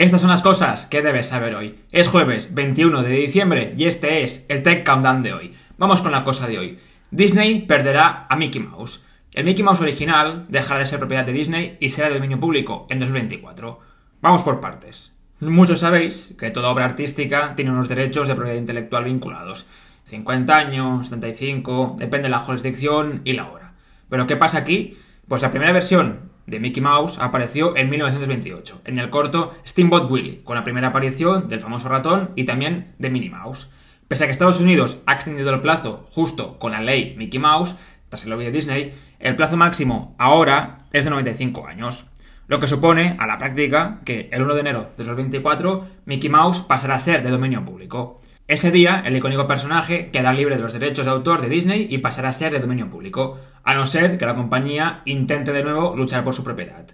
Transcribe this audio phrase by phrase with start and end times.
[0.00, 1.78] Estas son las cosas que debes saber hoy.
[1.92, 5.50] Es jueves 21 de diciembre y este es el Tech Countdown de hoy.
[5.76, 6.78] Vamos con la cosa de hoy.
[7.10, 9.04] Disney perderá a Mickey Mouse.
[9.34, 12.86] El Mickey Mouse original dejará de ser propiedad de Disney y será de dominio público
[12.88, 13.78] en 2024.
[14.22, 15.12] Vamos por partes.
[15.38, 19.66] Muchos sabéis que toda obra artística tiene unos derechos de propiedad intelectual vinculados.
[20.04, 23.74] 50 años, 75, depende de la jurisdicción y la hora.
[24.08, 24.96] Pero ¿qué pasa aquí?
[25.28, 30.42] Pues la primera versión de Mickey Mouse apareció en 1928, en el corto Steamboat Willie,
[30.42, 33.70] con la primera aparición del famoso ratón y también de Minnie Mouse.
[34.08, 37.76] Pese a que Estados Unidos ha extendido el plazo justo con la ley Mickey Mouse,
[38.08, 42.06] tras el lobby de Disney, el plazo máximo ahora es de 95 años.
[42.48, 46.62] Lo que supone, a la práctica, que el 1 de enero de 2024 Mickey Mouse
[46.62, 48.20] pasará a ser de dominio público.
[48.50, 51.98] Ese día, el icónico personaje quedará libre de los derechos de autor de Disney y
[51.98, 55.94] pasará a ser de dominio público, a no ser que la compañía intente de nuevo
[55.94, 56.84] luchar por su propiedad.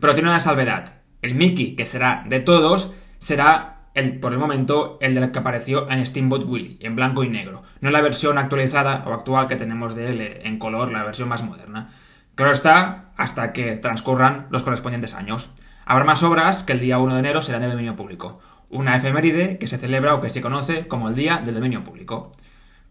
[0.00, 1.02] Pero tiene una salvedad.
[1.20, 5.86] El Mickey, que será de todos, será el, por el momento el del que apareció
[5.90, 9.94] en Steamboat Willie, en blanco y negro, no la versión actualizada o actual que tenemos
[9.94, 11.90] de él en color, la versión más moderna.
[12.36, 15.50] Claro está, hasta que transcurran los correspondientes años.
[15.84, 18.40] Habrá más obras que el día 1 de enero serán de dominio público
[18.72, 22.32] una efeméride que se celebra o que se conoce como el Día del Dominio Público.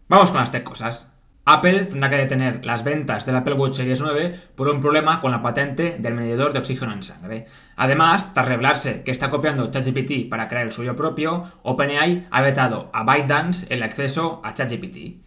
[0.08, 1.12] Vamos con las tech cosas.
[1.44, 5.32] Apple tendrá que detener las ventas del Apple Watch Series 9 por un problema con
[5.32, 7.46] la patente del medidor de oxígeno en sangre.
[7.74, 12.90] Además, tras revelarse que está copiando ChatGPT para crear el suyo propio, OpenAI ha vetado
[12.92, 15.20] a ByteDance el acceso a ChatGPT.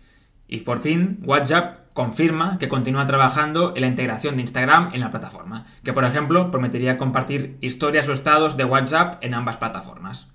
[0.48, 5.12] Y por fin, WhatsApp confirma que continúa trabajando en la integración de Instagram en la
[5.12, 10.35] plataforma, que por ejemplo permitiría compartir historias o estados de WhatsApp en ambas plataformas.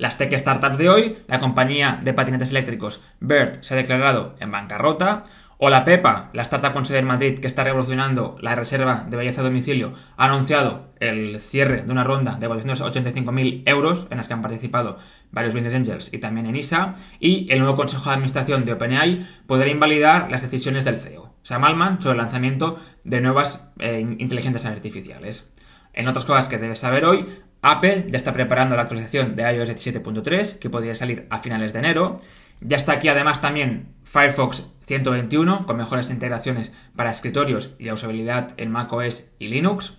[0.00, 4.50] Las tech startups de hoy, la compañía de patinetes eléctricos BERT se ha declarado en
[4.50, 5.24] bancarrota,
[5.58, 9.42] o la Pepa, la startup con sede Madrid que está revolucionando la reserva de belleza
[9.42, 14.32] a domicilio, ha anunciado el cierre de una ronda de 485.000 euros en las que
[14.32, 14.96] han participado
[15.32, 19.26] varios business angels y también en ISA, y el nuevo consejo de administración de OpenAI
[19.46, 24.64] podrá invalidar las decisiones del CEO, Sam Altman, sobre el lanzamiento de nuevas eh, inteligencias
[24.64, 25.52] artificiales.
[25.92, 27.26] En otras cosas que debes saber hoy,
[27.62, 31.80] Apple ya está preparando la actualización de iOS 17.3, que podría salir a finales de
[31.80, 32.16] enero.
[32.60, 38.52] Ya está aquí además también Firefox 121, con mejores integraciones para escritorios y la usabilidad
[38.56, 39.98] en macOS y Linux.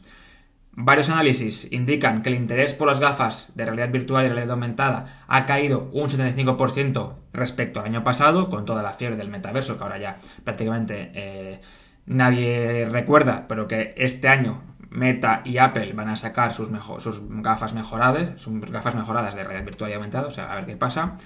[0.74, 5.24] Varios análisis indican que el interés por las gafas de realidad virtual y realidad aumentada
[5.28, 9.84] ha caído un 75% respecto al año pasado, con toda la fiebre del metaverso, que
[9.84, 11.62] ahora ya prácticamente eh,
[12.06, 18.40] nadie recuerda, pero que este año Meta y Apple van a sacar sus, gafas mejoradas,
[18.40, 21.18] sus gafas mejoradas de realidad virtual y aumentada, o sea, a ver qué pasa.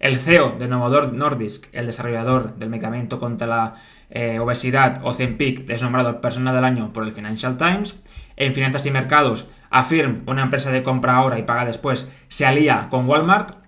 [0.00, 3.74] El CEO de Novo Nordisk, el desarrollador del medicamento contra la
[4.10, 8.00] eh, obesidad Ozempic, es nombrado persona del año por el Financial Times.
[8.34, 12.88] En finanzas y mercados, Affirm, una empresa de compra ahora y paga después, se alía
[12.90, 13.61] con Walmart.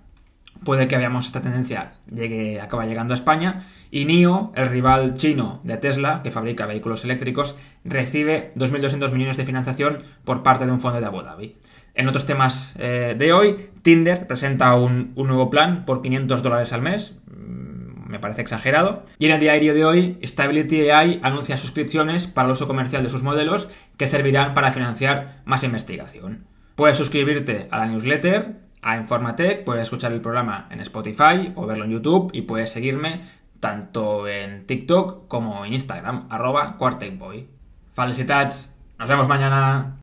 [0.65, 3.67] Puede que veamos esta tendencia llegue, acaba llegando a España.
[3.91, 9.45] Y NIO, el rival chino de Tesla, que fabrica vehículos eléctricos, recibe 2.200 millones de
[9.45, 11.57] financiación por parte de un fondo de Abu Dhabi.
[11.95, 16.83] En otros temas eh, de hoy, Tinder presenta un, nuevo plan por 500 dólares al
[16.83, 17.17] mes.
[17.27, 19.05] Mm, me parece exagerado.
[19.19, 23.11] Y en el diario de hoy, Stability AI anuncia suscripciones para el uso comercial de
[23.11, 26.47] sus modelos que servirán para financiar más investigación.
[26.75, 31.85] Puedes suscribirte a la newsletter, a Informatech, puedes escuchar el programa en Spotify o verlo
[31.85, 33.23] en YouTube y puedes seguirme
[33.59, 37.49] tanto en TikTok como en Instagram, arroba Quartekboy.
[37.95, 38.75] Felicitats!
[38.99, 39.93] Nos vemos mañana!